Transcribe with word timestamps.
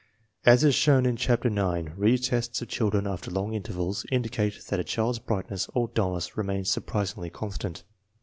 As 0.47 0.63
is 0.63 0.73
shown 0.73 1.05
in 1.05 1.15
chap 1.15 1.43
ter 1.43 1.49
IX, 1.49 1.91
re 1.95 2.17
tests 2.17 2.59
of 2.59 2.67
children 2.67 3.05
after 3.05 3.29
long 3.29 3.53
intervals 3.53 4.03
indi 4.11 4.29
cate 4.29 4.59
that 4.69 4.79
a 4.79 4.83
child's 4.83 5.19
brightness 5.19 5.69
or 5.75 5.89
dullness 5.89 6.35
remains 6.35 6.71
surprisingly 6.71 7.29
constant. 7.29 7.83